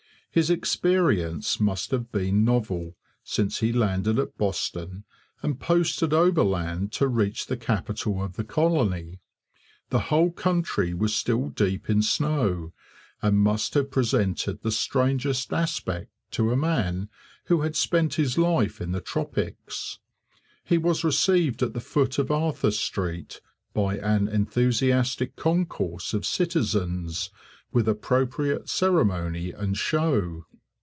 His 0.33 0.49
experience 0.49 1.59
must 1.59 1.91
have 1.91 2.09
been 2.09 2.45
novel 2.45 2.95
since 3.21 3.59
he 3.59 3.73
landed 3.73 4.17
at 4.17 4.37
Boston 4.37 5.03
and 5.41 5.59
posted 5.59 6.13
overland 6.13 6.93
to 6.93 7.09
reach 7.09 7.47
the 7.47 7.57
capital 7.57 8.23
of 8.23 8.37
the 8.37 8.45
colony. 8.45 9.19
The 9.89 9.99
whole 10.07 10.31
country 10.31 10.93
was 10.93 11.13
still 11.13 11.49
deep 11.49 11.89
in 11.89 12.01
snow 12.01 12.71
and 13.21 13.39
must 13.39 13.73
have 13.73 13.91
presented 13.91 14.61
the 14.63 14.71
strangest 14.71 15.51
aspect 15.51 16.09
to 16.31 16.49
a 16.49 16.55
man 16.55 17.09
who 17.47 17.59
had 17.63 17.75
spent 17.75 18.13
his 18.13 18.37
life 18.37 18.79
in 18.79 18.93
the 18.93 19.01
tropics. 19.01 19.99
He 20.63 20.77
was 20.77 21.03
received 21.03 21.61
at 21.61 21.73
the 21.73 21.81
foot 21.81 22.17
of 22.17 22.31
Arthur 22.31 22.71
Street 22.71 23.41
by 23.73 23.97
an 23.97 24.29
enthusiastic 24.29 25.35
concourse 25.35 26.13
of 26.13 26.25
citizens, 26.25 27.31
with 27.73 27.87
appropriate 27.87 28.67
ceremony 28.67 29.51
and 29.53 29.77
show. 29.77 30.43